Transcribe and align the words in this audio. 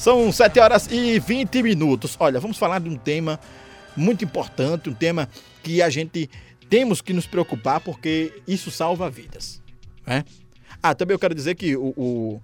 São 0.00 0.32
7 0.32 0.58
horas 0.60 0.88
e 0.90 1.18
20 1.18 1.62
minutos. 1.62 2.16
Olha, 2.18 2.40
vamos 2.40 2.56
falar 2.56 2.80
de 2.80 2.88
um 2.88 2.96
tema 2.96 3.38
muito 3.94 4.24
importante, 4.24 4.88
um 4.88 4.94
tema 4.94 5.28
que 5.62 5.82
a 5.82 5.90
gente 5.90 6.30
temos 6.70 7.02
que 7.02 7.12
nos 7.12 7.26
preocupar 7.26 7.80
porque 7.80 8.32
isso 8.48 8.70
salva 8.70 9.10
vidas. 9.10 9.60
Né? 10.06 10.24
Ah, 10.82 10.94
também 10.94 11.14
eu 11.14 11.18
quero 11.18 11.34
dizer 11.34 11.54
que 11.54 11.76
o, 11.76 11.92
o 11.98 12.40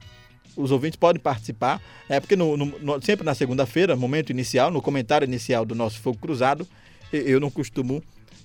os 0.55 0.71
ouvintes 0.71 0.97
podem 0.97 1.21
participar, 1.21 1.81
é 2.11 2.21
porque 2.21 2.37
no, 2.37 2.59
no, 2.59 3.03
sempre 3.03 3.25
na 3.25 3.35
segunda-feira, 3.35 3.97
momento 3.97 4.29
inicial, 4.29 4.71
no 4.71 4.83
comentário 4.83 5.25
inicial 5.25 5.65
do 5.65 5.75
nosso 5.75 5.99
Fogo 5.99 6.19
Cruzado, 6.19 6.69
eu 7.11 7.41
não 7.41 7.51
costumo 7.51 8.03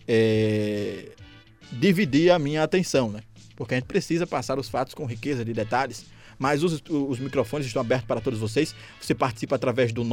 é, 0.08 1.10
dividir 1.70 2.32
a 2.32 2.40
minha 2.40 2.64
atenção, 2.64 3.10
né? 3.12 3.20
Porque 3.58 3.74
a 3.74 3.78
gente 3.78 3.88
precisa 3.88 4.26
passar 4.26 4.58
os 4.58 4.70
fatos 4.70 4.94
com 4.94 5.06
riqueza 5.06 5.44
de 5.44 5.54
detalhes 5.54 6.06
mas 6.42 6.62
os, 6.64 6.84
os 6.90 7.20
microfones 7.20 7.68
estão 7.68 7.84
abertos 7.84 8.08
para 8.08 8.20
todos 8.20 8.40
vocês. 8.40 8.74
Você 9.00 9.14
participa 9.14 9.56
através 9.56 9.94
do 9.94 10.04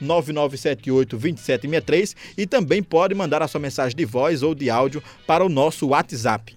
999782763 0.00 2.16
e 2.38 2.46
também 2.46 2.82
pode 2.82 3.14
mandar 3.14 3.42
a 3.42 3.48
sua 3.48 3.60
mensagem 3.60 3.94
de 3.94 4.06
voz 4.06 4.42
ou 4.42 4.54
de 4.54 4.70
áudio 4.70 5.02
para 5.26 5.44
o 5.44 5.50
nosso 5.50 5.88
WhatsApp. 5.88 6.56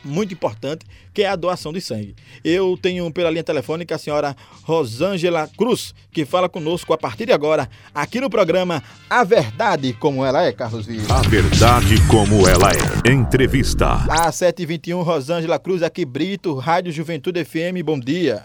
muito 0.04 0.34
importante, 0.34 0.86
que 1.12 1.22
é 1.22 1.28
a 1.28 1.36
doação 1.36 1.72
de 1.72 1.80
sangue. 1.80 2.14
Eu 2.44 2.78
tenho 2.80 3.10
pela 3.12 3.30
linha 3.30 3.44
telefônica 3.44 3.94
a 3.94 3.98
senhora 3.98 4.36
Rosângela 4.64 5.48
Cruz, 5.56 5.94
que 6.12 6.24
fala 6.24 6.48
conosco 6.48 6.92
a 6.92 6.98
partir 6.98 7.26
de 7.26 7.32
agora, 7.32 7.68
aqui 7.94 8.20
no 8.20 8.30
programa 8.30 8.82
A 9.08 9.24
Verdade 9.24 9.92
Como 9.94 10.24
Ela 10.24 10.44
É, 10.44 10.52
Carlos 10.52 10.86
Vives. 10.86 11.10
A 11.10 11.20
Verdade 11.22 11.96
Como 12.10 12.48
Ela 12.48 12.70
É. 12.70 13.10
Entrevista. 13.10 13.92
A 14.08 14.30
721, 14.30 15.02
Rosângela 15.02 15.58
Cruz, 15.58 15.82
aqui 15.82 16.04
Brito, 16.04 16.54
Rádio 16.54 16.92
Juventude 16.92 17.44
FM, 17.44 17.82
bom 17.84 17.98
dia. 17.98 18.44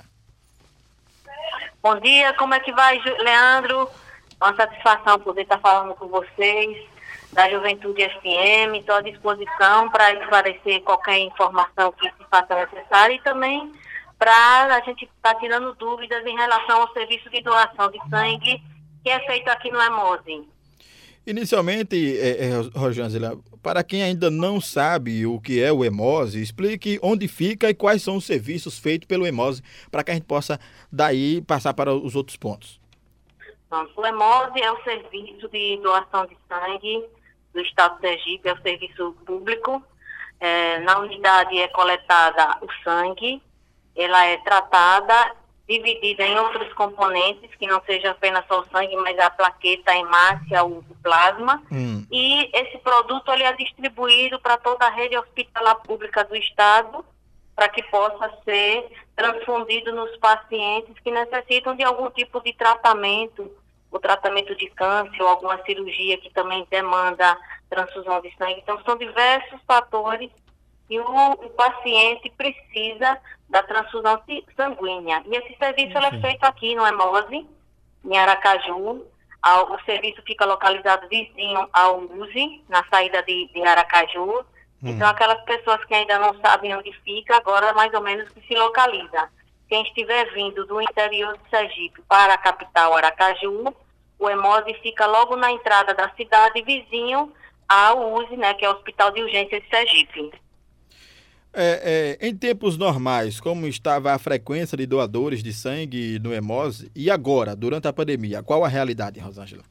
Bom 1.81 1.99
dia, 1.99 2.33
como 2.33 2.53
é 2.53 2.59
que 2.59 2.71
vai, 2.73 2.99
Leandro? 2.99 3.87
Uma 4.41 4.55
satisfação 4.55 5.19
poder 5.19 5.43
estar 5.43 5.57
falando 5.59 5.95
com 5.95 6.07
vocês 6.07 6.77
da 7.31 7.49
Juventude 7.49 8.07
FM, 8.09 8.75
estou 8.75 8.95
à 8.95 9.01
disposição 9.01 9.89
para 9.89 10.13
esclarecer 10.13 10.81
qualquer 10.81 11.19
informação 11.19 11.91
que 11.91 12.07
se 12.07 12.29
faça 12.29 12.55
necessária 12.55 13.13
e 13.15 13.21
também 13.21 13.71
para 14.17 14.75
a 14.75 14.81
gente 14.81 15.05
estar 15.05 15.33
tá 15.33 15.39
tirando 15.39 15.75
dúvidas 15.75 16.25
em 16.25 16.35
relação 16.35 16.81
ao 16.81 16.93
serviço 16.93 17.29
de 17.29 17.41
doação 17.41 17.91
de 17.91 17.99
sangue 18.09 18.61
que 19.03 19.09
é 19.09 19.19
feito 19.25 19.47
aqui 19.49 19.71
no 19.71 19.81
Emose. 19.81 20.47
Inicialmente, 21.25 22.17
é, 22.17 22.45
é, 22.45 22.51
Rogângela, 22.73 23.37
para 23.61 23.83
quem 23.83 24.01
ainda 24.01 24.31
não 24.31 24.61
sabe 24.61 25.25
o 25.25 25.41
que 25.41 25.61
é 25.61 25.71
o 25.71 25.83
Emose, 25.83 26.41
explique 26.41 26.97
onde 27.01 27.27
fica 27.27 27.69
e 27.69 27.73
quais 27.73 28.01
são 28.01 28.15
os 28.15 28.25
serviços 28.25 28.79
feitos 28.79 29.07
pelo 29.07 29.27
Emose, 29.27 29.61
para 29.91 30.03
que 30.03 30.11
a 30.11 30.13
gente 30.13 30.23
possa 30.25 30.57
daí 30.89 31.41
passar 31.41 31.73
para 31.73 31.93
os 31.93 32.15
outros 32.15 32.37
pontos. 32.37 32.79
o 33.69 34.05
Emose 34.05 34.61
é 34.61 34.71
o 34.71 34.81
serviço 34.83 35.49
de 35.49 35.77
doação 35.83 36.25
de 36.25 36.37
sangue 36.47 37.05
do 37.53 37.61
Estado 37.61 37.95
de 37.95 38.01
Sergipe, 38.01 38.49
é 38.49 38.53
o 38.53 38.61
serviço 38.61 39.15
público. 39.25 39.83
É, 40.39 40.79
na 40.79 40.99
unidade 40.99 41.57
é 41.57 41.67
coletada 41.69 42.59
o 42.61 42.67
sangue, 42.83 43.41
ela 43.95 44.25
é 44.25 44.37
tratada, 44.37 45.35
dividida 45.67 46.23
em 46.23 46.37
outros 46.37 46.71
componentes, 46.73 47.53
que 47.55 47.67
não 47.67 47.81
seja 47.85 48.11
apenas 48.11 48.45
só 48.47 48.61
o 48.61 48.65
sangue, 48.69 48.95
mas 48.97 49.17
a 49.19 49.29
plaqueta, 49.29 49.91
a 49.91 49.97
hemácia, 49.97 50.63
o, 50.63 50.83
plasma. 51.03 51.61
Hum. 51.71 52.05
E 52.11 52.49
esse 52.53 52.77
produto 52.79 53.31
ele 53.31 53.43
é 53.43 53.53
distribuído 53.53 54.39
para 54.39 54.57
toda 54.57 54.85
a 54.85 54.89
rede 54.89 55.17
hospitalar 55.17 55.75
pública 55.77 56.23
do 56.23 56.35
Estado, 56.35 57.03
para 57.55 57.69
que 57.69 57.81
possa 57.83 58.31
ser 58.45 58.87
transfundido 59.15 59.93
nos 59.93 60.15
pacientes 60.17 60.93
que 61.03 61.11
necessitam 61.11 61.75
de 61.75 61.83
algum 61.83 62.09
tipo 62.11 62.39
de 62.41 62.53
tratamento 62.53 63.51
o 63.97 63.99
tratamento 63.99 64.55
de 64.55 64.69
câncer 64.69 65.21
ou 65.21 65.27
alguma 65.27 65.61
cirurgia 65.63 66.17
que 66.17 66.31
também 66.31 66.65
demanda 66.69 67.37
transfusão 67.69 68.21
de 68.21 68.33
sangue. 68.37 68.59
Então, 68.63 68.81
são 68.83 68.97
diversos 68.97 69.59
fatores 69.67 70.31
e 70.89 70.99
o, 70.99 71.31
o 71.31 71.49
paciente 71.49 72.31
precisa 72.37 73.19
da 73.49 73.61
transfusão 73.63 74.21
sanguínea. 74.55 75.21
E 75.25 75.35
esse 75.35 75.55
serviço 75.57 75.97
é 75.97 76.21
feito 76.21 76.43
aqui 76.43 76.75
no 76.75 76.85
Hemose, 76.85 77.45
em 78.05 78.17
Aracaju. 78.17 79.05
O 79.69 79.79
serviço 79.85 80.21
fica 80.25 80.45
localizado 80.45 81.07
vizinho 81.07 81.67
ao 81.71 81.99
USE, 81.99 82.63
na 82.67 82.83
saída 82.89 83.21
de, 83.23 83.47
de 83.53 83.61
Aracaju. 83.63 84.39
Hum. 84.39 84.43
Então, 84.83 85.07
aquelas 85.07 85.41
pessoas 85.43 85.83
que 85.85 85.93
ainda 85.93 86.19
não 86.19 86.33
sabem 86.41 86.75
onde 86.75 86.91
fica, 87.03 87.35
agora 87.35 87.73
mais 87.73 87.93
ou 87.93 88.01
menos 88.01 88.29
que 88.29 88.45
se 88.45 88.55
localiza. 88.55 89.29
Quem 89.69 89.83
estiver 89.83 90.31
vindo 90.33 90.65
do 90.65 90.81
interior 90.81 91.37
de 91.37 91.49
Sergipe 91.49 92.01
para 92.03 92.33
a 92.33 92.37
capital 92.37 92.95
Aracaju, 92.95 93.73
o 94.19 94.29
Emose 94.29 94.73
fica 94.81 95.05
logo 95.05 95.35
na 95.35 95.51
entrada 95.51 95.93
da 95.93 96.09
cidade, 96.15 96.61
vizinho 96.61 97.31
ao 97.67 98.13
USE, 98.13 98.37
né, 98.37 98.53
que 98.53 98.65
é 98.65 98.69
o 98.69 98.73
Hospital 98.73 99.11
de 99.11 99.21
Urgência 99.21 99.59
de 99.59 99.69
Sergipe. 99.69 100.31
É, 101.53 102.17
é, 102.21 102.27
em 102.27 102.35
tempos 102.35 102.77
normais, 102.77 103.39
como 103.39 103.67
estava 103.67 104.13
a 104.13 104.19
frequência 104.19 104.77
de 104.77 104.85
doadores 104.85 105.41
de 105.41 105.51
sangue 105.51 106.19
no 106.19 106.33
Emose, 106.33 106.91
e 106.95 107.09
agora, 107.09 107.55
durante 107.55 107.87
a 107.87 107.93
pandemia, 107.93 108.43
qual 108.43 108.63
a 108.63 108.67
realidade, 108.67 109.19
Rosângela? 109.19 109.63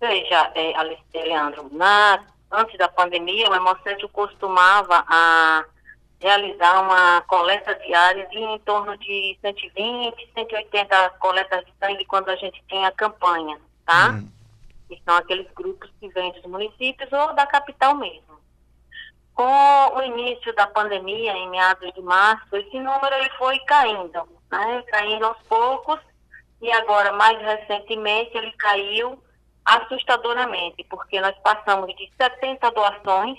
Veja, 0.00 0.52
é, 0.54 0.72
Leandro, 1.14 1.68
na, 1.72 2.24
antes 2.50 2.76
da 2.78 2.88
pandemia, 2.88 3.50
o 3.50 3.54
Hemocentro 3.54 4.08
costumava 4.08 5.04
a 5.06 5.64
realizar 6.20 6.82
uma 6.82 7.22
coleta 7.22 7.74
diária 7.76 8.26
de 8.28 8.38
em 8.38 8.58
torno 8.60 8.96
de 8.98 9.38
120, 9.40 10.32
180 10.34 11.10
coletas 11.18 11.64
de 11.64 11.72
sangue 11.80 12.04
quando 12.04 12.28
a 12.28 12.36
gente 12.36 12.62
tem 12.68 12.84
a 12.84 12.92
campanha, 12.92 13.58
tá? 13.86 14.10
Hum. 14.10 14.28
Que 14.88 15.00
são 15.04 15.16
aqueles 15.16 15.50
grupos 15.54 15.90
que 15.98 16.08
vêm 16.08 16.32
dos 16.32 16.44
municípios 16.44 17.10
ou 17.10 17.32
da 17.32 17.46
capital 17.46 17.94
mesmo. 17.94 18.38
Com 19.34 19.96
o 19.96 20.02
início 20.02 20.54
da 20.54 20.66
pandemia, 20.66 21.32
em 21.32 21.48
meados 21.48 21.90
de 21.94 22.02
março, 22.02 22.54
esse 22.54 22.78
número 22.78 23.14
ele 23.14 23.30
foi 23.38 23.58
caindo, 23.60 24.28
né? 24.50 24.84
Caindo 24.88 25.24
aos 25.24 25.38
poucos, 25.48 25.98
e 26.60 26.70
agora, 26.72 27.12
mais 27.12 27.40
recentemente, 27.40 28.36
ele 28.36 28.52
caiu 28.52 29.22
assustadoramente, 29.64 30.84
porque 30.84 31.20
nós 31.20 31.34
passamos 31.38 31.94
de 31.96 32.10
70 32.20 32.70
doações 32.72 33.38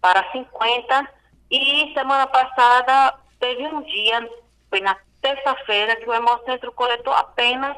para 0.00 0.30
50 0.30 1.13
e 1.50 1.92
semana 1.92 2.26
passada 2.26 3.18
teve 3.38 3.66
um 3.66 3.82
dia, 3.82 4.28
foi 4.70 4.80
na 4.80 4.96
terça-feira, 5.20 5.96
que 5.96 6.08
o 6.08 6.14
Hemocentro 6.14 6.72
coletou 6.72 7.12
apenas 7.12 7.76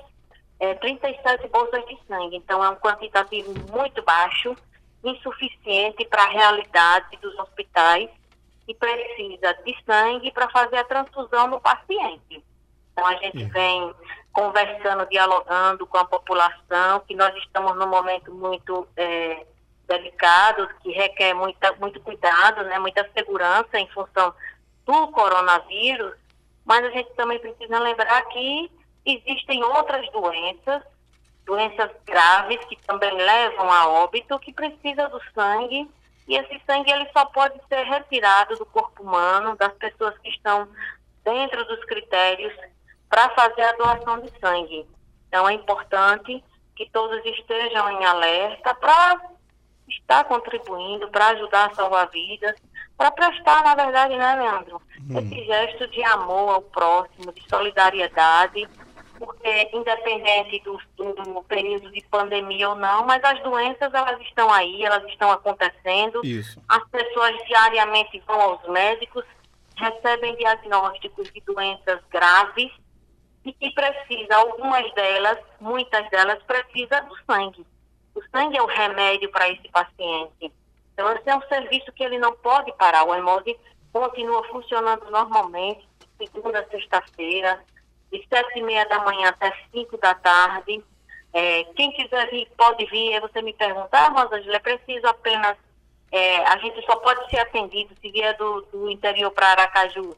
é, 0.59 0.75
37 0.75 1.49
bolsas 1.49 1.85
de 1.87 1.99
sangue. 2.09 2.37
Então 2.37 2.63
é 2.65 2.71
um 2.71 2.77
quantitativo 2.77 3.53
muito 3.71 4.03
baixo, 4.03 4.57
insuficiente 5.05 6.05
para 6.07 6.25
a 6.25 6.29
realidade 6.29 7.17
dos 7.19 7.39
hospitais 7.39 8.11
e 8.67 8.75
precisa 8.75 9.55
de 9.65 9.77
sangue 9.85 10.33
para 10.33 10.49
fazer 10.51 10.79
a 10.79 10.85
transfusão 10.85 11.47
no 11.49 11.61
paciente. 11.61 12.43
Então 12.93 13.07
a 13.07 13.15
gente 13.17 13.45
vem 13.45 13.95
conversando, 14.33 15.07
dialogando 15.07 15.87
com 15.87 15.99
a 15.99 16.05
população, 16.05 17.01
que 17.01 17.15
nós 17.15 17.35
estamos 17.37 17.77
num 17.77 17.87
momento 17.87 18.35
muito 18.35 18.87
é, 18.97 19.47
delicado, 19.87 20.69
que 20.83 20.91
requer 20.91 21.35
muita, 21.35 21.73
muito 21.77 22.01
cuidado, 22.01 22.63
né, 22.65 22.79
muita 22.79 23.09
segurança 23.17 23.79
em 23.79 23.89
função 23.89 24.35
do 24.85 25.09
coronavírus, 25.09 26.15
mas 26.65 26.85
a 26.85 26.91
gente 26.91 27.11
também 27.15 27.39
precisa 27.39 27.79
lembrar 27.79 28.23
que 28.27 28.71
existem 29.05 29.63
outras 29.63 30.11
doenças, 30.11 30.83
doenças 31.45 31.91
graves 32.05 32.59
que 32.67 32.77
também 32.83 33.13
levam 33.13 33.71
a 33.71 33.89
óbito, 33.89 34.39
que 34.41 34.53
precisa 34.53 35.09
do 35.09 35.21
sangue, 35.33 35.89
e 36.27 36.37
esse 36.37 36.61
sangue 36.67 36.91
ele 36.91 37.09
só 37.13 37.25
pode 37.27 37.59
ser 37.69 37.85
retirado 37.85 38.57
do 38.57 38.67
corpo 38.67 39.03
humano, 39.03 39.57
das 39.57 39.73
pessoas 39.75 40.19
que 40.19 40.29
estão 40.31 40.69
dentro 41.25 41.65
dos 41.67 41.85
critérios 41.85 42.53
para 43.09 43.29
fazer 43.31 43.63
a 43.63 43.73
doação 43.73 44.21
de 44.21 44.33
sangue. 44.41 44.87
Então 45.29 45.49
é 45.49 45.53
importante 45.53 46.43
que 46.75 46.91
todos 46.91 47.25
estejam 47.25 47.91
em 47.91 48.05
alerta 48.05 48.75
para 48.75 49.36
está 49.89 50.25
contribuindo 50.25 51.09
para 51.09 51.29
ajudar 51.29 51.71
a 51.71 51.75
salvar 51.75 52.09
vidas, 52.11 52.55
para 52.97 53.11
prestar, 53.11 53.63
na 53.63 53.75
verdade, 53.75 54.17
né, 54.17 54.37
Leandro? 54.37 54.81
Hum. 55.11 55.19
Esse 55.19 55.45
gesto 55.45 55.87
de 55.89 56.03
amor 56.05 56.55
ao 56.55 56.63
próximo, 56.63 57.33
de 57.33 57.43
solidariedade, 57.49 58.69
porque 59.19 59.71
independente 59.73 60.63
do, 60.63 60.79
do, 60.97 61.43
período 61.45 61.91
de 61.91 62.03
pandemia 62.11 62.71
ou 62.71 62.75
não, 62.75 63.07
mas 63.07 63.23
as 63.25 63.43
doenças 63.43 63.93
elas 63.93 64.21
estão 64.21 64.53
aí, 64.53 64.85
elas 64.85 65.05
estão 65.09 65.31
acontecendo. 65.31 66.21
Isso. 66.25 66.63
As 66.69 66.87
pessoas 66.89 67.35
diariamente 67.47 68.23
vão 68.27 68.41
aos 68.41 68.69
médicos, 68.69 69.25
recebem 69.77 70.37
diagnósticos 70.37 71.31
de 71.33 71.41
doenças 71.41 72.01
graves 72.11 72.71
e 73.45 73.53
que 73.53 73.71
precisa, 73.71 74.37
algumas 74.37 74.93
delas, 74.95 75.39
muitas 75.61 76.09
delas, 76.11 76.43
precisam 76.43 77.07
do 77.07 77.17
sangue. 77.25 77.65
O 78.17 78.23
sangue 78.33 78.57
é 78.57 78.63
o 78.63 78.67
remédio 78.67 79.31
para 79.31 79.51
esse 79.51 79.69
paciente. 79.69 80.51
Então, 80.95 81.13
esse 81.13 81.29
é 81.29 81.37
um 81.37 81.43
serviço 81.43 81.93
que 81.93 82.03
ele 82.03 82.19
não 82.19 82.35
pode 82.35 82.73
parar. 82.73 83.05
O 83.05 83.15
hemose 83.15 83.55
continua 83.93 84.43
funcionando 84.49 85.11
normalmente, 85.11 85.87
segunda 86.17 86.61
a 86.61 86.69
sexta-feira, 86.69 87.63
de 88.11 88.27
sete 88.27 88.59
e 88.59 88.63
meia 88.63 88.87
da 88.87 89.05
manhã 89.05 89.29
até 89.29 89.55
cinco 89.71 89.99
da 89.99 90.15
tarde. 90.15 90.83
É, 91.35 91.65
quem 91.77 91.93
quiser 91.93 92.31
vir, 92.31 92.49
pode 92.57 92.87
vir. 92.87 93.13
Aí 93.13 93.21
você 93.21 93.43
me 93.43 93.53
perguntar, 93.53 94.07
ah, 94.07 94.23
Rosângela, 94.23 94.57
é 94.57 94.61
preciso 94.61 95.07
apenas. 95.07 95.55
É, 96.11 96.39
a 96.47 96.57
gente 96.57 96.83
só 96.87 96.97
pode 96.97 97.29
ser 97.29 97.41
atendido 97.41 97.95
se 98.01 98.11
vier 98.11 98.35
do, 98.39 98.63
do 98.73 98.91
interior 98.91 99.31
para 99.33 99.49
Aracaju. 99.49 100.17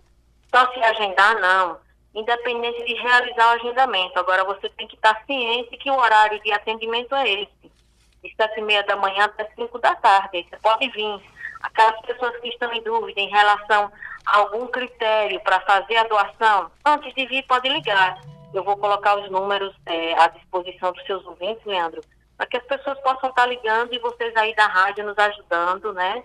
Só 0.55 0.73
se 0.73 0.79
agendar, 0.79 1.41
não. 1.41 1.81
Independente 2.15 2.85
de 2.85 2.95
realizar 2.95 3.49
o 3.49 3.61
agendamento. 3.61 4.17
Agora, 4.21 4.45
você 4.45 4.69
tem 4.69 4.87
que 4.87 4.95
estar 4.95 5.21
ciente 5.27 5.77
que 5.77 5.91
o 5.91 5.99
horário 5.99 6.41
de 6.41 6.53
atendimento 6.53 7.13
é 7.17 7.29
esse. 7.43 7.78
De 8.23 8.35
sete 8.37 8.59
e 8.59 8.63
meia 8.63 8.83
da 8.85 8.97
manhã 8.97 9.25
até 9.25 9.49
cinco 9.55 9.79
da 9.79 9.95
tarde. 9.97 10.47
Você 10.49 10.57
pode 10.59 10.89
vir. 10.91 11.21
Aquelas 11.61 12.01
pessoas 12.03 12.37
que 12.39 12.49
estão 12.49 12.73
em 12.73 12.83
dúvida 12.83 13.21
em 13.21 13.29
relação 13.29 13.91
a 14.27 14.39
algum 14.39 14.67
critério 14.69 15.41
para 15.41 15.61
fazer 15.61 15.97
a 15.97 16.05
doação, 16.05 16.71
antes 16.85 17.13
de 17.15 17.27
vir, 17.27 17.43
pode 17.47 17.69
ligar. 17.69 18.21
Eu 18.53 18.63
vou 18.63 18.77
colocar 18.77 19.19
os 19.19 19.31
números 19.31 19.75
é, 19.87 20.15
à 20.15 20.29
disposição 20.29 20.93
dos 20.93 21.05
seus 21.05 21.25
ouvintes, 21.27 21.65
Leandro, 21.65 22.01
para 22.37 22.47
que 22.47 22.57
as 22.57 22.65
pessoas 22.65 22.99
possam 23.01 23.31
estar 23.31 23.47
ligando 23.47 23.93
e 23.93 23.99
vocês 23.99 24.35
aí 24.37 24.55
da 24.55 24.67
rádio 24.67 25.05
nos 25.05 25.19
ajudando, 25.19 25.93
né? 25.93 26.23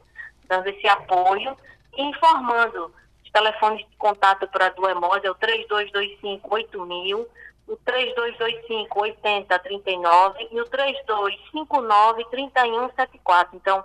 Dando 0.48 0.68
esse 0.68 0.88
apoio 0.88 1.58
e 1.98 2.04
informando. 2.04 2.94
Os 3.24 3.32
telefones 3.32 3.86
de 3.90 3.98
contato 3.98 4.48
para 4.48 4.68
a 4.68 4.70
Duemose 4.70 5.26
é 5.26 5.32
o 5.32 5.36
3225-8000, 5.36 7.26
o 7.68 7.78
3225-8039 7.78 10.50
e 10.52 10.60
o 10.60 10.66
3259-3174. 10.66 13.48
Então, 13.54 13.84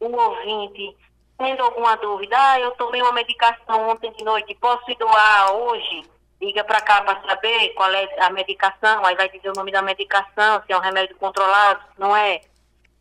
o 0.00 0.06
ouvinte 0.06 0.94
tendo 1.38 1.62
alguma 1.62 1.96
dúvida, 1.96 2.36
ah, 2.38 2.60
eu 2.60 2.70
tomei 2.72 3.00
uma 3.02 3.12
medicação 3.12 3.90
ontem 3.90 4.10
de 4.12 4.24
noite, 4.24 4.54
posso 4.54 4.90
ir 4.90 4.96
doar 4.96 5.52
hoje? 5.52 6.02
Liga 6.40 6.64
para 6.64 6.80
cá 6.80 7.02
para 7.02 7.20
saber 7.28 7.74
qual 7.74 7.90
é 7.90 8.08
a 8.20 8.30
medicação, 8.30 9.04
aí 9.04 9.14
vai 9.14 9.28
dizer 9.28 9.50
o 9.50 9.54
nome 9.54 9.70
da 9.70 9.82
medicação, 9.82 10.62
se 10.64 10.72
é 10.72 10.76
um 10.76 10.80
remédio 10.80 11.14
controlado, 11.16 11.82
se 11.92 12.00
não 12.00 12.16
é. 12.16 12.40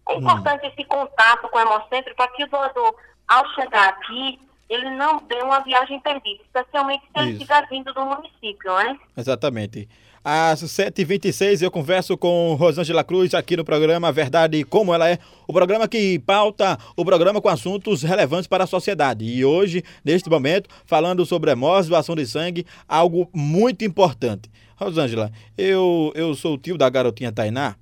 É 0.07 0.13
hum. 0.13 0.17
importante 0.17 0.65
hum. 0.65 0.69
esse 0.69 0.83
contato 0.85 1.47
com 1.49 1.57
o 1.57 1.61
Hemocentro 1.61 2.13
para 2.15 2.27
que 2.29 2.43
o 2.43 2.47
doador, 2.47 2.95
ao 3.27 3.47
chegar 3.53 3.89
aqui, 3.89 4.39
ele 4.69 4.89
não 4.91 5.17
dê 5.19 5.41
uma 5.41 5.59
viagem 5.59 5.99
perdida, 5.99 6.41
especialmente 6.43 7.05
se 7.05 7.21
ele 7.21 7.33
estiver 7.33 7.67
vindo 7.67 7.93
do 7.93 8.05
município, 8.05 8.73
né? 8.75 8.99
Exatamente. 9.15 9.87
Às 10.27 10.63
7h26 10.63 11.61
eu 11.61 11.69
converso 11.69 12.17
com 12.17 12.55
Rosângela 12.55 13.03
Cruz 13.03 13.35
aqui 13.35 13.55
no 13.55 13.63
programa 13.63 14.11
Verdade 14.11 14.63
Como 14.63 14.91
Ela 14.91 15.07
É, 15.07 15.19
o 15.47 15.53
programa 15.53 15.87
que 15.87 16.17
pauta 16.17 16.79
o 16.97 17.05
programa 17.05 17.39
com 17.39 17.47
assuntos 17.47 18.01
relevantes 18.01 18.47
para 18.47 18.63
a 18.63 18.67
sociedade. 18.67 19.23
E 19.23 19.45
hoje, 19.45 19.83
neste 20.03 20.27
momento, 20.27 20.67
falando 20.83 21.23
sobre 21.27 21.51
hemose, 21.51 21.89
doação 21.89 22.15
de 22.15 22.25
sangue, 22.25 22.65
algo 22.87 23.29
muito 23.31 23.85
importante. 23.85 24.49
Rosângela, 24.75 25.31
eu, 25.55 26.11
eu 26.15 26.33
sou 26.33 26.55
o 26.55 26.57
tio 26.57 26.75
da 26.75 26.89
garotinha 26.89 27.31
Tainá, 27.31 27.75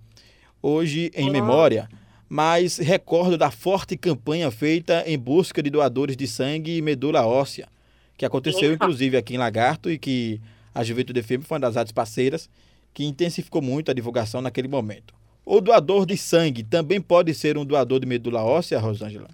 hoje 0.61 1.13
em 1.15 1.29
memória, 1.29 1.87
mas 2.27 2.77
recordo 2.77 3.37
da 3.37 3.51
forte 3.51 3.95
campanha 3.95 4.51
feita 4.51 5.01
em 5.07 5.17
busca 5.17 5.63
de 5.63 5.69
doadores 5.69 6.17
de 6.17 6.27
sangue 6.27 6.75
e 6.75 6.81
medula 6.81 7.25
óssea, 7.25 7.69
que 8.17 8.25
aconteceu 8.25 8.73
inclusive 8.73 9.15
aqui 9.15 9.35
em 9.35 9.37
Lagarto 9.37 9.89
e 9.89 9.97
que 9.97 10.41
a 10.73 10.83
Juventude 10.83 11.21
FM 11.21 11.43
foi 11.43 11.55
uma 11.55 11.61
das 11.61 11.77
áreas 11.77 11.91
parceiras 11.91 12.49
que 12.93 13.05
intensificou 13.05 13.61
muito 13.61 13.91
a 13.91 13.93
divulgação 13.93 14.41
naquele 14.41 14.67
momento. 14.67 15.13
O 15.45 15.59
doador 15.59 16.05
de 16.05 16.17
sangue 16.17 16.63
também 16.63 17.01
pode 17.01 17.33
ser 17.33 17.57
um 17.57 17.65
doador 17.65 17.99
de 17.99 18.05
medula 18.05 18.43
óssea, 18.43 18.79
Rosângela? 18.79 19.27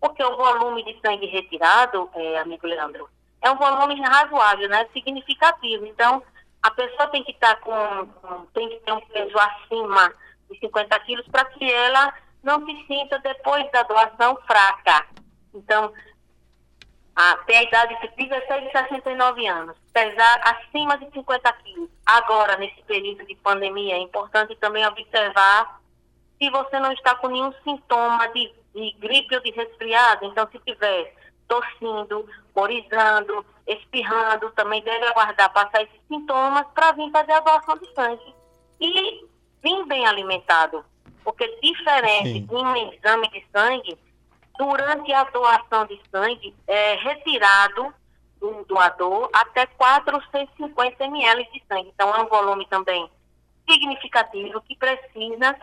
porque 0.00 0.24
o 0.24 0.36
volume 0.36 0.82
de 0.84 0.98
sangue 1.00 1.26
retirado, 1.26 2.08
é, 2.14 2.38
amigo 2.38 2.66
Leandro, 2.66 3.08
é 3.42 3.50
um 3.50 3.56
volume 3.56 4.00
razoável, 4.00 4.68
né? 4.68 4.88
Significativo. 4.92 5.84
Então, 5.86 6.22
a 6.62 6.70
pessoa 6.70 7.08
tem 7.08 7.22
que 7.22 7.32
estar 7.32 7.56
tá 7.56 7.60
com, 7.60 8.06
com, 8.06 8.46
tem 8.46 8.70
que 8.70 8.76
ter 8.76 8.92
um 8.92 9.00
peso 9.02 9.36
acima 9.38 10.14
de 10.50 10.58
50 10.58 10.98
quilos 11.00 11.26
para 11.28 11.44
que 11.44 11.70
ela 11.70 12.14
não 12.42 12.64
se 12.64 12.86
sinta 12.86 13.18
depois 13.18 13.70
da 13.70 13.82
doação 13.82 14.38
fraca. 14.46 15.06
Então, 15.52 15.92
tem 17.46 17.58
a 17.58 17.62
idade 17.62 17.96
de 18.00 18.26
16 18.26 18.66
e 18.66 18.72
69 18.72 19.46
anos, 19.46 19.76
pesar 19.92 20.40
acima 20.44 20.98
de 20.98 21.10
50 21.12 21.52
quilos. 21.64 21.88
Agora, 22.04 22.56
nesse 22.56 22.82
período 22.82 23.24
de 23.24 23.34
pandemia, 23.36 23.94
é 23.94 23.98
importante 23.98 24.56
também 24.56 24.84
observar 24.86 25.80
se 26.38 26.50
você 26.50 26.78
não 26.80 26.92
está 26.92 27.14
com 27.14 27.28
nenhum 27.28 27.52
sintoma 27.62 28.26
de, 28.28 28.52
de 28.74 28.92
gripe 28.98 29.34
ou 29.34 29.42
de 29.42 29.52
resfriado. 29.52 30.24
Então, 30.24 30.48
se 30.50 30.58
tiver 30.60 31.14
tossindo, 31.46 32.28
corizando, 32.52 33.46
espirrando, 33.66 34.50
também 34.50 34.82
deve 34.82 35.06
aguardar 35.06 35.52
passar 35.52 35.82
esses 35.82 36.00
sintomas 36.08 36.66
para 36.74 36.92
vir 36.92 37.10
fazer 37.10 37.32
a 37.32 37.40
doação 37.40 37.78
de 37.78 37.92
sangue. 37.94 38.34
E 38.80 39.26
vir 39.62 39.84
bem 39.86 40.06
alimentado, 40.06 40.84
porque 41.22 41.46
diferente 41.62 42.32
Sim. 42.32 42.46
de 42.46 42.54
um 42.54 42.76
exame 42.92 43.28
de 43.30 43.46
sangue, 43.52 43.98
durante 44.58 45.12
a 45.12 45.24
doação 45.24 45.86
de 45.86 46.00
sangue, 46.10 46.54
é 46.66 46.94
retirado 46.96 47.92
do 48.40 48.64
doador 48.64 49.30
até 49.32 49.66
450 49.66 51.04
ml 51.04 51.48
de 51.52 51.62
sangue. 51.68 51.90
Então, 51.94 52.14
é 52.14 52.22
um 52.22 52.28
volume 52.28 52.66
também 52.68 53.08
significativo 53.68 54.60
que 54.62 54.76
precisa 54.76 55.56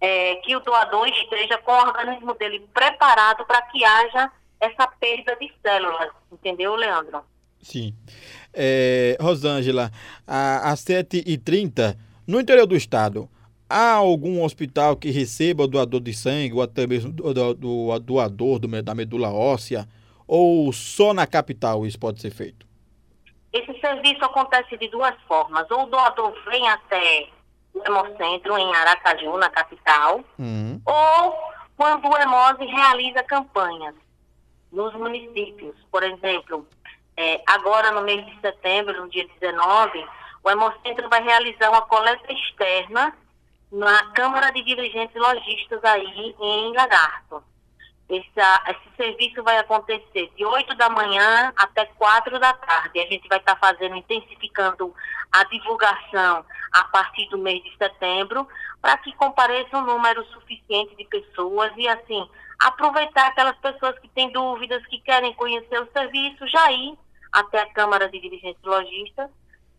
é, 0.00 0.36
que 0.36 0.54
o 0.54 0.60
doador 0.60 1.08
esteja 1.08 1.58
com 1.58 1.72
o 1.72 1.86
organismo 1.86 2.34
dele 2.34 2.66
preparado 2.72 3.44
para 3.46 3.62
que 3.62 3.84
haja 3.84 4.30
essa 4.60 4.86
perda 4.86 5.36
de 5.36 5.52
células. 5.62 6.10
Entendeu, 6.30 6.74
Leandro? 6.74 7.22
Sim. 7.60 7.94
É, 8.52 9.16
Rosângela, 9.20 9.90
às 10.26 10.84
7h30, 10.84 11.96
no 12.26 12.40
interior 12.40 12.66
do 12.66 12.76
estado, 12.76 13.28
Há 13.68 13.94
algum 13.94 14.42
hospital 14.44 14.96
que 14.96 15.10
receba 15.10 15.64
o 15.64 15.66
doador 15.66 16.00
de 16.00 16.14
sangue 16.14 16.54
ou 16.54 16.62
até 16.62 16.86
mesmo 16.86 17.10
do, 17.10 17.34
do, 17.34 17.54
do 17.54 17.98
doador 17.98 18.58
do, 18.60 18.82
da 18.82 18.94
medula 18.94 19.32
óssea? 19.32 19.88
Ou 20.26 20.72
só 20.72 21.12
na 21.12 21.26
capital 21.26 21.84
isso 21.84 21.98
pode 21.98 22.20
ser 22.20 22.30
feito? 22.30 22.66
Esse 23.52 23.78
serviço 23.80 24.24
acontece 24.24 24.76
de 24.76 24.88
duas 24.88 25.14
formas. 25.26 25.68
Ou 25.70 25.84
o 25.84 25.86
doador 25.86 26.32
vem 26.50 26.68
até 26.68 27.28
no 27.74 27.82
Hemocentro, 27.84 28.56
em 28.56 28.74
Aracaju, 28.74 29.36
na 29.36 29.50
capital, 29.50 30.20
Hum. 30.38 30.80
ou 30.84 31.34
quando 31.76 32.06
o 32.08 32.16
Hemose 32.16 32.64
realiza 32.64 33.22
campanhas 33.24 33.94
nos 34.72 34.94
municípios. 34.94 35.74
Por 35.90 36.02
exemplo, 36.02 36.66
eh, 37.16 37.40
agora 37.46 37.90
no 37.92 38.02
mês 38.02 38.24
de 38.26 38.40
setembro, 38.40 39.02
no 39.02 39.08
dia 39.10 39.26
19, 39.40 40.04
o 40.44 40.50
Hemocentro 40.50 41.08
vai 41.08 41.22
realizar 41.22 41.70
uma 41.70 41.82
coleta 41.82 42.32
externa 42.32 43.12
na 43.70 44.12
Câmara 44.12 44.50
de 44.52 44.62
Dirigentes 44.62 45.16
Lojistas 45.16 45.82
aí 45.84 46.34
em 46.40 46.72
Lagarto. 46.74 47.42
Essa- 48.08 48.62
esse 48.70 48.96
serviço 48.96 49.42
vai 49.42 49.58
acontecer 49.58 50.30
de 50.36 50.44
8 50.44 50.74
da 50.76 50.88
manhã 50.88 51.52
até 51.56 51.86
4 51.86 52.38
da 52.38 52.52
tarde. 52.52 53.00
A 53.00 53.06
gente 53.06 53.26
vai 53.28 53.38
estar 53.38 53.56
fazendo, 53.56 53.96
intensificando 53.96 54.94
a 55.32 55.42
divulgação 55.44 56.44
a 56.72 56.84
partir 56.84 57.28
do 57.28 57.38
mês 57.38 57.62
de 57.64 57.76
setembro, 57.76 58.46
para 58.80 58.96
que 58.98 59.12
compareça 59.14 59.76
um 59.76 59.84
número 59.84 60.24
suficiente 60.26 60.94
de 60.94 61.04
pessoas 61.04 61.72
e, 61.76 61.88
assim, 61.88 62.28
aproveitar 62.60 63.26
aquelas 63.26 63.56
pessoas 63.56 63.98
que 63.98 64.08
têm 64.08 64.30
dúvidas, 64.30 64.86
que 64.86 65.00
querem 65.00 65.34
conhecer 65.34 65.80
o 65.80 65.90
serviço, 65.90 66.46
já 66.46 66.70
ir 66.70 66.96
até 67.32 67.62
a 67.62 67.72
Câmara 67.72 68.08
de 68.08 68.20
Dirigentes 68.20 68.62
Lojistas, 68.62 69.30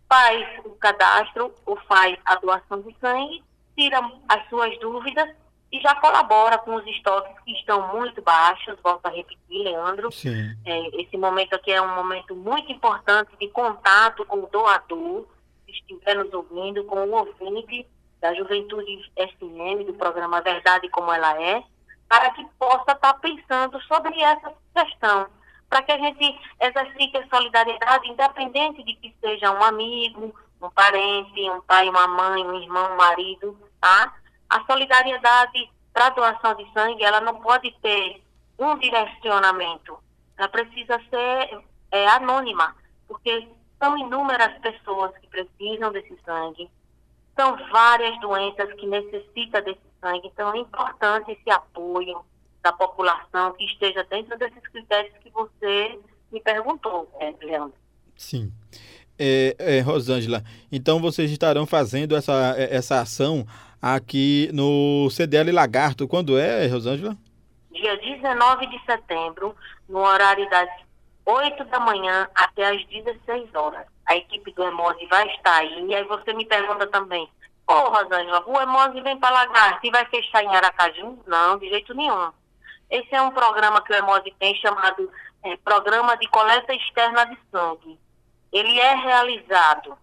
faz 0.09 0.65
o 0.65 0.71
cadastro 0.71 1.53
ou 1.65 1.77
faz 1.87 2.17
a 2.25 2.35
doação 2.35 2.81
de 2.81 2.95
sangue, 2.99 3.43
tira 3.77 3.99
as 4.27 4.49
suas 4.49 4.77
dúvidas 4.79 5.29
e 5.71 5.79
já 5.79 5.93
colabora 5.95 6.57
com 6.57 6.75
os 6.75 6.85
estoques 6.87 7.39
que 7.43 7.51
estão 7.51 7.95
muito 7.95 8.21
baixos. 8.21 8.75
Volto 8.81 9.05
a 9.05 9.09
repetir, 9.09 9.63
Leandro. 9.63 10.11
Sim. 10.11 10.55
É, 10.65 11.01
esse 11.01 11.15
momento 11.17 11.53
aqui 11.53 11.71
é 11.71 11.81
um 11.81 11.95
momento 11.95 12.35
muito 12.35 12.71
importante 12.71 13.31
de 13.39 13.47
contato 13.49 14.25
com 14.25 14.39
o 14.39 14.47
doador, 14.47 15.27
se 15.65 15.71
estiver 15.71 16.15
nos 16.15 16.33
ouvindo, 16.33 16.83
com 16.85 16.95
o 16.95 17.11
ouvinte 17.11 17.85
da 18.19 18.33
Juventude 18.33 19.11
SM, 19.15 19.83
do 19.85 19.93
programa 19.93 20.41
Verdade 20.41 20.89
Como 20.89 21.11
Ela 21.11 21.39
É, 21.41 21.63
para 22.07 22.31
que 22.31 22.45
possa 22.57 22.93
estar 22.93 23.13
pensando 23.15 23.79
sobre 23.83 24.19
essa 24.21 24.53
questão, 24.73 25.27
para 25.69 25.83
que 25.83 25.91
a 25.91 25.97
gente 25.97 26.39
exercite 26.61 27.17
a 27.17 27.27
solidariedade, 27.27 28.09
independente 28.09 28.81
de 28.83 28.95
que 28.95 29.13
seja 29.19 29.51
um 29.51 29.61
amigo, 29.61 30.33
um 30.61 30.69
parente, 30.69 31.49
um 31.49 31.61
pai, 31.61 31.89
uma 31.89 32.07
mãe, 32.07 32.43
um 32.43 32.59
irmão, 32.59 32.93
um 32.93 32.95
marido, 32.95 33.57
tá? 33.79 34.15
A 34.49 34.65
solidariedade 34.65 35.69
para 35.93 36.09
doação 36.09 36.55
de 36.55 36.71
sangue, 36.73 37.03
ela 37.03 37.21
não 37.21 37.41
pode 37.41 37.71
ter 37.81 38.21
um 38.59 38.77
direcionamento, 38.77 39.97
ela 40.37 40.47
precisa 40.47 40.99
ser 41.09 41.59
é, 41.91 42.07
anônima, 42.09 42.75
porque 43.07 43.47
são 43.79 43.97
inúmeras 43.97 44.57
pessoas 44.59 45.11
que 45.17 45.27
precisam 45.27 45.91
desse 45.91 46.17
sangue, 46.25 46.69
são 47.35 47.57
várias 47.71 48.19
doenças 48.19 48.73
que 48.73 48.87
necessitam 48.87 49.61
desse 49.63 49.81
sangue, 50.01 50.27
então 50.27 50.53
é 50.53 50.57
importante 50.57 51.31
esse 51.31 51.49
apoio 51.49 52.23
da 52.63 52.73
população 52.73 53.53
que 53.53 53.65
esteja 53.65 54.03
dentro 54.05 54.37
desses 54.37 54.61
critérios 54.67 55.17
que 55.19 55.29
você 55.29 55.99
me 56.31 56.41
perguntou, 56.41 57.09
é, 57.19 57.33
Leandro. 57.41 57.77
Sim. 58.15 58.51
É, 59.19 59.55
é, 59.57 59.79
Rosângela, 59.81 60.43
então 60.71 60.99
vocês 60.99 61.31
estarão 61.31 61.65
fazendo 61.65 62.15
essa, 62.15 62.55
é, 62.55 62.75
essa 62.75 63.01
ação 63.01 63.47
aqui 63.81 64.49
no 64.53 65.09
CDL 65.09 65.51
Lagarto. 65.51 66.07
Quando 66.07 66.37
é, 66.37 66.67
Rosângela? 66.67 67.17
Dia 67.71 67.97
19 67.97 68.67
de 68.67 68.79
setembro, 68.85 69.55
no 69.87 69.99
horário 69.99 70.49
das 70.49 70.69
8 71.25 71.63
da 71.65 71.79
manhã 71.79 72.27
até 72.33 72.67
as 72.67 72.85
16 72.85 73.53
horas. 73.53 73.85
A 74.05 74.15
equipe 74.15 74.53
do 74.53 74.63
Emose 74.63 75.05
vai 75.07 75.27
estar 75.27 75.57
aí. 75.57 75.85
E 75.87 75.95
aí 75.95 76.03
você 76.05 76.33
me 76.33 76.45
pergunta 76.45 76.87
também, 76.87 77.27
ô 77.67 77.73
Rosângela, 77.73 78.43
o 78.47 78.59
Emose 78.61 79.01
vem 79.01 79.17
para 79.19 79.33
Lagarto 79.33 79.85
e 79.85 79.91
vai 79.91 80.05
fechar 80.05 80.43
em 80.43 80.55
Aracaju? 80.55 81.19
Não, 81.27 81.57
de 81.57 81.69
jeito 81.69 81.93
nenhum. 81.93 82.31
Esse 82.89 83.13
é 83.13 83.21
um 83.21 83.31
programa 83.31 83.81
que 83.81 83.91
o 83.91 83.95
Emose 83.95 84.33
tem 84.39 84.55
chamado 84.55 85.11
eh, 85.43 85.57
Programa 85.57 86.15
de 86.15 86.27
Coleta 86.29 86.73
Externa 86.73 87.25
de 87.25 87.37
Sangue. 87.51 87.99
Ele 88.51 88.79
é 88.79 88.95
realizado 88.95 89.97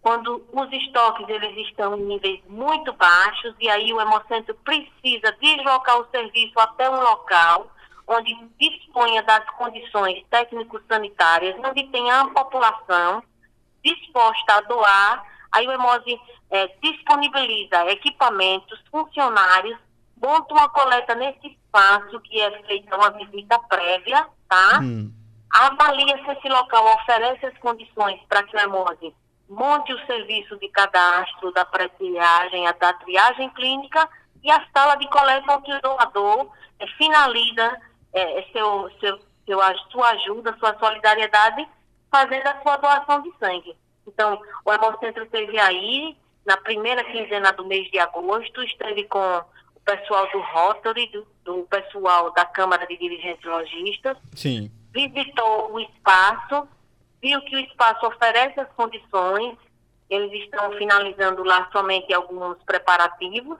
quando 0.00 0.46
os 0.52 0.72
estoques 0.72 1.26
eles 1.28 1.68
estão 1.68 1.96
em 1.96 2.02
níveis 2.04 2.40
muito 2.46 2.92
baixos 2.92 3.54
e 3.58 3.70
aí 3.70 3.92
o 3.92 4.00
Hemocentro 4.00 4.54
precisa 4.56 5.32
deslocar 5.40 5.98
o 5.98 6.06
serviço 6.10 6.58
até 6.58 6.90
um 6.90 7.00
local 7.00 7.70
onde 8.06 8.36
disponha 8.60 9.22
das 9.22 9.48
condições 9.56 10.22
técnico-sanitárias, 10.28 11.56
onde 11.64 11.84
tenha 11.84 12.20
a 12.20 12.28
população 12.28 13.22
disposta 13.82 14.54
a 14.54 14.60
doar, 14.62 15.24
aí 15.52 15.66
o 15.66 15.72
Hemose 15.72 16.20
eh, 16.50 16.70
disponibiliza 16.82 17.90
equipamentos, 17.90 18.78
funcionários, 18.90 19.78
monta 20.22 20.52
uma 20.54 20.68
coleta 20.68 21.14
nesse 21.14 21.46
espaço 21.48 22.20
que 22.20 22.40
é 22.40 22.62
feita 22.64 22.96
uma 22.96 23.10
visita 23.10 23.58
prévia, 23.58 24.26
tá? 24.48 24.80
Hum. 24.82 25.12
Avalia 25.54 26.16
se 26.24 26.30
esse 26.32 26.48
local 26.48 26.84
oferece 26.96 27.46
as 27.46 27.56
condições 27.58 28.20
para 28.28 28.42
que 28.42 28.56
o 28.56 28.60
Hemose 28.60 29.14
monte 29.48 29.92
o 29.92 30.06
serviço 30.06 30.56
de 30.58 30.68
cadastro 30.68 31.52
da 31.52 31.64
pré-triagem, 31.64 32.64
da 32.80 32.92
triagem 32.94 33.48
clínica 33.50 34.08
e 34.42 34.50
a 34.50 34.66
sala 34.74 34.96
de 34.96 35.08
coleta 35.08 35.56
onde 35.56 35.72
o 35.72 35.80
doador 35.80 36.50
eh, 36.80 36.86
finaliza 36.98 37.80
eh, 38.12 38.44
seu, 38.52 38.90
seu, 39.00 39.18
seu, 39.46 39.58
sua 39.92 40.08
ajuda, 40.10 40.56
sua 40.58 40.76
solidariedade, 40.78 41.66
fazendo 42.10 42.46
a 42.46 42.62
sua 42.62 42.76
doação 42.76 43.22
de 43.22 43.32
sangue. 43.38 43.76
Então, 44.06 44.40
o 44.64 44.72
Hemocentro 44.72 45.24
esteve 45.24 45.58
aí 45.58 46.16
na 46.44 46.56
primeira 46.56 47.04
quinzena 47.04 47.52
do 47.52 47.64
mês 47.64 47.90
de 47.90 47.98
agosto, 47.98 48.62
esteve 48.62 49.04
com 49.04 49.42
o 49.74 49.80
pessoal 49.84 50.28
do 50.30 50.40
Rotary, 50.40 51.06
do, 51.08 51.26
do 51.44 51.62
pessoal 51.64 52.32
da 52.32 52.44
Câmara 52.44 52.86
de 52.86 52.96
Dirigentes 52.96 53.44
Logistas, 53.44 54.16
Sim. 54.34 54.70
Visitou 54.94 55.72
o 55.72 55.80
espaço, 55.80 56.68
viu 57.20 57.40
que 57.42 57.56
o 57.56 57.60
espaço 57.60 58.06
oferece 58.06 58.60
as 58.60 58.72
condições, 58.74 59.58
eles 60.08 60.44
estão 60.44 60.70
finalizando 60.72 61.42
lá 61.42 61.68
somente 61.72 62.14
alguns 62.14 62.56
preparativos 62.62 63.58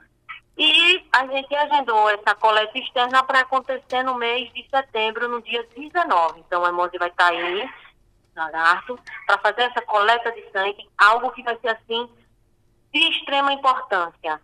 e 0.57 1.05
a 1.11 1.27
gente 1.27 1.53
agendou 1.53 2.09
essa 2.09 2.33
coleta 2.35 2.77
externa 2.77 3.21
para 3.23 3.41
acontecer 3.41 4.03
no 4.03 4.15
mês 4.15 4.51
de 4.53 4.65
setembro, 4.69 5.27
no 5.27 5.41
dia 5.41 5.67
19. 5.75 6.39
Então, 6.39 6.61
o 6.61 6.67
Emose 6.67 6.97
vai 6.97 7.09
estar 7.09 7.27
aí, 7.27 7.69
lagarto, 8.33 8.97
para 9.27 9.37
fazer 9.39 9.63
essa 9.63 9.81
coleta 9.81 10.31
de 10.31 10.49
sangue, 10.51 10.89
algo 10.97 11.31
que 11.31 11.43
vai 11.43 11.57
ser 11.57 11.69
assim 11.69 12.09
de 12.93 12.99
extrema 13.09 13.51
importância 13.51 14.39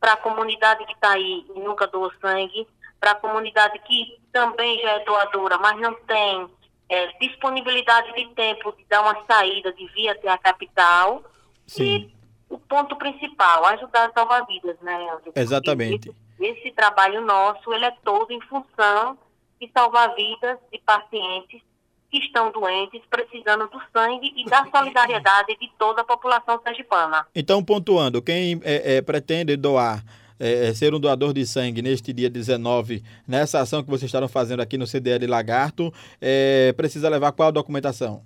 para 0.00 0.14
a 0.14 0.16
comunidade 0.16 0.84
que 0.84 0.94
está 0.94 1.12
aí 1.12 1.46
e 1.54 1.60
nunca 1.60 1.86
doou 1.86 2.12
sangue, 2.20 2.66
para 3.02 3.10
a 3.10 3.16
comunidade 3.16 3.80
que 3.80 4.16
também 4.32 4.80
já 4.80 4.92
é 4.92 5.04
doadora, 5.04 5.58
mas 5.58 5.76
não 5.80 5.92
tem 6.02 6.46
é, 6.88 7.08
disponibilidade 7.18 8.14
de 8.14 8.32
tempo 8.32 8.72
de 8.78 8.84
dar 8.88 9.02
uma 9.02 9.24
saída 9.26 9.72
de 9.72 9.84
via 9.88 10.12
até 10.12 10.28
a 10.28 10.38
capital. 10.38 11.24
Sim. 11.66 11.84
E 11.84 12.14
o 12.48 12.58
ponto 12.58 12.94
principal, 12.94 13.64
ajudar 13.66 14.08
a 14.08 14.12
salvar 14.12 14.46
vidas, 14.46 14.76
né? 14.82 15.18
Exatamente. 15.34 16.14
Esse, 16.38 16.60
esse 16.60 16.70
trabalho 16.70 17.22
nosso, 17.22 17.74
ele 17.74 17.86
é 17.86 17.92
todo 18.04 18.30
em 18.30 18.40
função 18.42 19.18
de 19.60 19.68
salvar 19.74 20.14
vidas 20.14 20.58
de 20.70 20.78
pacientes 20.78 21.60
que 22.08 22.18
estão 22.18 22.52
doentes, 22.52 23.02
precisando 23.10 23.66
do 23.68 23.80
sangue 23.92 24.32
e 24.36 24.44
da 24.44 24.64
solidariedade 24.70 25.56
de 25.58 25.68
toda 25.76 26.02
a 26.02 26.04
população 26.04 26.60
sergipana. 26.62 27.26
Então, 27.34 27.64
pontuando, 27.64 28.22
quem 28.22 28.60
é, 28.62 28.98
é, 28.98 29.02
pretende 29.02 29.56
doar, 29.56 30.04
é, 30.42 30.74
ser 30.74 30.92
um 30.92 30.98
doador 30.98 31.32
de 31.32 31.46
sangue 31.46 31.80
neste 31.80 32.12
dia 32.12 32.28
19, 32.28 33.04
nessa 33.28 33.60
ação 33.60 33.80
que 33.80 33.88
vocês 33.88 34.08
estarão 34.08 34.28
fazendo 34.28 34.60
aqui 34.60 34.76
no 34.76 34.88
CDL 34.88 35.24
Lagarto, 35.28 35.94
é, 36.20 36.72
precisa 36.72 37.08
levar 37.08 37.30
qual 37.30 37.52
documentação? 37.52 38.24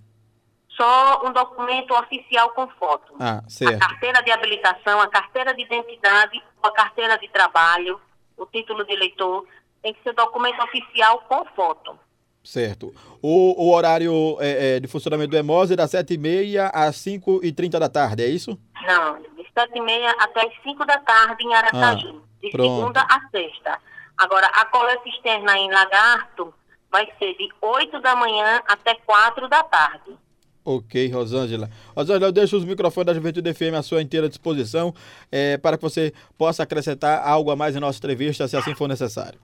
Só 0.70 1.26
um 1.26 1.32
documento 1.32 1.92
oficial 1.92 2.50
com 2.50 2.66
foto. 2.68 3.14
Ah, 3.20 3.42
A 3.44 3.50
certo. 3.50 3.78
carteira 3.78 4.22
de 4.22 4.30
habilitação, 4.30 4.98
a 5.00 5.08
carteira 5.08 5.54
de 5.54 5.62
identidade, 5.62 6.42
a 6.62 6.70
carteira 6.70 7.18
de 7.18 7.28
trabalho, 7.28 8.00
o 8.36 8.46
título 8.46 8.84
de 8.86 8.94
eleitor, 8.94 9.46
tem 9.82 9.92
que 9.92 10.02
ser 10.02 10.14
documento 10.14 10.62
oficial 10.62 11.18
com 11.28 11.44
foto. 11.54 11.98
Certo. 12.46 12.94
O, 13.20 13.60
o 13.60 13.74
horário 13.74 14.36
é, 14.40 14.76
é, 14.76 14.80
de 14.80 14.86
funcionamento 14.86 15.32
do 15.32 15.36
Emose 15.36 15.72
é 15.72 15.76
das 15.76 15.90
7h30 15.90 16.70
às 16.72 16.94
5h30 16.96 17.70
da 17.80 17.88
tarde, 17.88 18.22
é 18.22 18.28
isso? 18.28 18.56
Não, 18.86 19.20
de 19.20 19.44
sete 19.52 19.76
e 19.76 19.80
meia 19.80 20.12
até 20.12 20.46
as 20.46 20.62
5 20.62 20.86
da 20.86 20.96
tarde 20.98 21.42
em 21.42 21.52
Aracaju, 21.52 22.22
de 22.40 22.50
pronto. 22.50 22.76
segunda 22.76 23.00
a 23.00 23.28
sexta. 23.30 23.80
Agora, 24.16 24.46
a 24.46 24.64
coleta 24.66 25.08
externa 25.08 25.58
em 25.58 25.68
Lagarto 25.72 26.54
vai 26.88 27.04
ser 27.18 27.34
de 27.34 27.48
8 27.60 28.00
da 28.00 28.14
manhã 28.14 28.62
até 28.68 28.94
4 28.94 29.48
da 29.48 29.64
tarde. 29.64 30.16
Ok, 30.64 31.10
Rosângela. 31.10 31.68
Rosângela, 31.96 32.26
eu 32.26 32.32
deixo 32.32 32.56
os 32.56 32.64
microfones 32.64 33.06
da 33.06 33.14
Juventude 33.14 33.52
FM 33.52 33.74
à 33.76 33.82
sua 33.82 34.00
inteira 34.00 34.28
disposição 34.28 34.94
é, 35.32 35.56
para 35.58 35.76
que 35.76 35.82
você 35.82 36.14
possa 36.38 36.62
acrescentar 36.62 37.26
algo 37.26 37.50
a 37.50 37.56
mais 37.56 37.74
em 37.74 37.80
nossa 37.80 37.98
entrevista, 37.98 38.46
se 38.46 38.56
assim 38.56 38.74
for 38.74 38.86
necessário. 38.86 39.40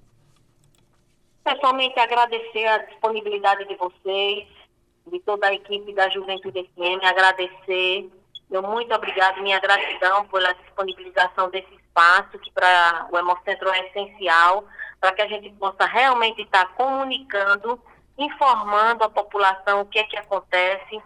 Pessoalmente, 1.45 1.99
agradecer 1.99 2.67
a 2.67 2.79
disponibilidade 2.79 3.67
de 3.67 3.75
vocês, 3.75 4.47
de 5.07 5.19
toda 5.21 5.49
a 5.49 5.55
equipe 5.55 5.93
da 5.93 6.09
Juventude 6.09 6.71
FM, 6.75 7.05
agradecer. 7.05 8.09
Meu 8.49 8.63
muito 8.63 8.95
obrigado, 8.95 9.43
minha 9.43 9.59
gratidão 9.59 10.27
pela 10.29 10.53
disponibilização 10.53 11.51
desse 11.51 11.75
espaço, 11.75 12.39
que 12.39 12.51
para 12.53 13.09
o 13.11 13.19
Hemocentro 13.19 13.69
é 13.71 13.89
essencial, 13.89 14.65
para 15.01 15.13
que 15.13 15.23
a 15.23 15.27
gente 15.27 15.51
possa 15.55 15.85
realmente 15.85 16.43
estar 16.43 16.67
comunicando, 16.75 17.81
informando 18.17 19.03
a 19.03 19.11
população 19.11 19.81
o 19.81 19.87
que 19.87 19.99
é 19.99 20.05
que 20.05 20.17
acontece, 20.17 21.03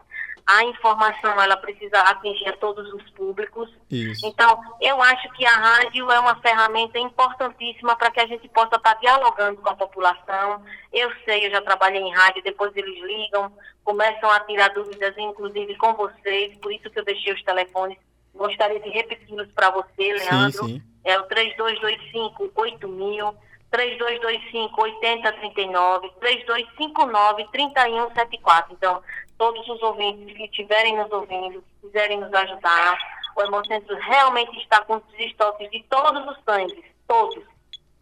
a 0.47 0.63
informação 0.63 1.41
ela 1.43 1.57
precisa 1.57 1.99
atingir 2.03 2.49
a 2.49 2.57
todos 2.57 2.93
os 2.93 3.03
públicos. 3.11 3.69
Isso. 3.91 4.25
Então, 4.25 4.61
eu 4.81 5.03
acho 5.03 5.29
que 5.33 5.45
a 5.45 5.51
rádio 5.51 6.09
é 6.09 6.21
uma 6.21 6.37
ferramenta 6.37 6.99
importantíssima 7.01 7.97
para 7.97 8.13
que 8.13 8.21
a 8.21 8.27
gente 8.27 8.49
possa 8.51 8.77
estar 8.77 8.95
dialogando 8.95 9.61
com 9.61 9.69
a 9.69 9.75
população. 9.75 10.63
Eu 10.93 11.11
sei, 11.25 11.47
eu 11.47 11.51
já 11.51 11.61
trabalhei 11.61 12.01
em 12.01 12.15
rádio, 12.15 12.45
depois 12.45 12.71
eles 12.77 12.97
ligam, 13.03 13.53
começam 13.83 14.31
a 14.31 14.39
tirar 14.41 14.69
dúvidas, 14.69 15.19
inclusive 15.19 15.75
com 15.77 15.95
vocês, 15.95 16.57
por 16.59 16.73
isso 16.73 16.89
que 16.91 16.99
eu 17.01 17.05
deixei 17.05 17.33
os 17.33 17.43
telefones. 17.43 17.99
Gostaria 18.33 18.79
de 18.79 18.91
repeti-los 18.91 19.49
para 19.53 19.71
você, 19.71 20.13
Leandro. 20.13 20.65
Sim, 20.67 20.75
sim. 20.75 20.83
É 21.03 21.19
o 21.19 21.25
3225 21.25 22.53
8000. 22.55 23.35
3225 23.71 24.81
8039, 24.81 26.11
3259 26.21 27.49
3174. 27.51 28.75
Então, 28.75 29.03
todos 29.37 29.69
os 29.69 29.83
ouvintes 29.83 30.37
que 30.37 30.45
estiverem 30.45 30.97
nos 30.97 31.11
ouvindo, 31.11 31.63
quiserem 31.81 32.21
nos 32.21 32.33
ajudar, 32.33 32.99
o 33.37 33.43
Hemocentro 33.43 33.95
realmente 33.97 34.59
está 34.59 34.83
com 34.83 34.97
os 34.97 35.03
estoques 35.19 35.71
de 35.71 35.83
todos 35.85 36.27
os 36.27 36.43
sangues, 36.45 36.85
todos, 37.07 37.45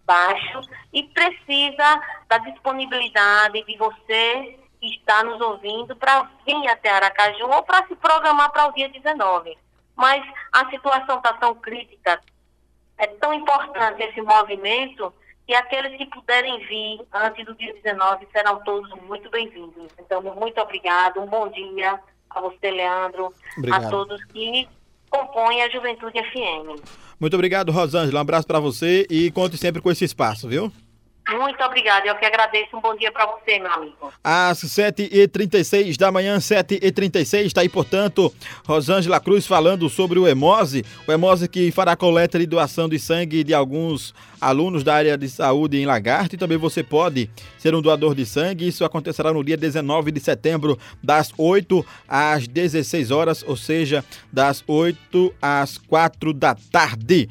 baixos, 0.04 0.68
e 0.92 1.02
precisa 1.02 2.00
da 2.28 2.38
disponibilidade 2.38 3.64
de 3.64 3.76
você 3.76 4.58
que 4.80 4.94
está 4.94 5.24
nos 5.24 5.40
ouvindo 5.40 5.96
para 5.96 6.28
vir 6.46 6.68
até 6.68 6.90
Aracaju 6.90 7.46
ou 7.46 7.62
para 7.62 7.86
se 7.86 7.96
programar 7.96 8.52
para 8.52 8.68
o 8.68 8.72
dia 8.72 8.88
19. 8.88 9.56
Mas 9.96 10.24
a 10.52 10.68
situação 10.70 11.16
está 11.16 11.32
tão 11.34 11.54
crítica, 11.54 12.20
é 12.98 13.06
tão 13.06 13.32
importante 13.32 14.02
esse 14.02 14.20
movimento 14.20 15.12
e 15.46 15.54
aqueles 15.54 15.96
que 15.96 16.06
puderem 16.06 16.58
vir 16.66 17.00
antes 17.12 17.44
do 17.44 17.54
dia 17.54 17.74
19 17.74 18.26
serão 18.32 18.60
todos 18.64 18.90
muito 19.02 19.30
bem-vindos. 19.30 19.92
Então, 19.98 20.22
muito 20.22 20.60
obrigado, 20.60 21.20
um 21.20 21.26
bom 21.26 21.48
dia 21.48 22.00
a 22.30 22.40
você, 22.40 22.70
Leandro, 22.70 23.32
obrigado. 23.56 23.86
a 23.86 23.90
todos 23.90 24.24
que 24.24 24.68
compõem 25.10 25.62
a 25.62 25.70
Juventude 25.70 26.18
FM. 26.18 26.80
Muito 27.20 27.34
obrigado, 27.34 27.70
Rosângela. 27.70 28.18
Um 28.18 28.22
abraço 28.22 28.46
para 28.46 28.58
você 28.58 29.06
e 29.08 29.30
conte 29.30 29.56
sempre 29.56 29.80
com 29.80 29.90
esse 29.90 30.04
espaço, 30.04 30.48
viu? 30.48 30.72
Muito 31.28 31.62
obrigada, 31.64 32.06
eu 32.06 32.14
que 32.16 32.24
agradeço. 32.24 32.76
Um 32.76 32.80
bom 32.80 32.94
dia 32.94 33.10
para 33.10 33.24
você, 33.26 33.58
meu 33.58 33.72
amigo. 33.72 34.12
Às 34.22 34.58
7h36 34.58 35.96
da 35.96 36.12
manhã, 36.12 36.36
7h36, 36.36 37.46
está 37.46 37.62
aí, 37.62 37.68
portanto, 37.68 38.32
Rosângela 38.66 39.18
Cruz 39.18 39.46
falando 39.46 39.88
sobre 39.88 40.18
o 40.18 40.28
Hemose, 40.28 40.84
o 41.08 41.12
Hemose 41.12 41.48
que 41.48 41.70
fará 41.70 41.96
coleta 41.96 42.38
de 42.38 42.46
doação 42.46 42.88
de 42.88 42.98
sangue 42.98 43.42
de 43.42 43.54
alguns 43.54 44.14
alunos 44.38 44.84
da 44.84 44.94
área 44.94 45.16
de 45.16 45.26
saúde 45.28 45.78
em 45.78 45.86
Lagarto 45.86 46.34
e 46.34 46.38
também 46.38 46.58
você 46.58 46.82
pode 46.82 47.30
ser 47.58 47.74
um 47.74 47.80
doador 47.80 48.14
de 48.14 48.26
sangue. 48.26 48.68
Isso 48.68 48.84
acontecerá 48.84 49.32
no 49.32 49.42
dia 49.42 49.56
19 49.56 50.12
de 50.12 50.20
setembro, 50.20 50.78
das 51.02 51.32
8 51.38 51.84
às 52.06 52.46
16 52.46 53.10
horas, 53.10 53.42
ou 53.46 53.56
seja, 53.56 54.04
das 54.30 54.62
8 54.66 55.34
às 55.40 55.78
4 55.78 56.34
da 56.34 56.54
tarde. 56.54 57.30